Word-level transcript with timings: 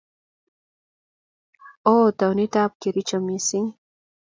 Ooh 1.91 2.07
taonit 2.17 2.53
ap 2.63 2.71
Kericho 2.81 3.17
mising'. 3.25 3.71